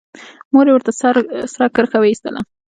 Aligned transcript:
مور 0.53 0.65
يې 0.69 0.73
ورته 0.75 0.91
سره 1.55 1.67
کرښه 1.75 1.97
وايستله. 1.99 2.41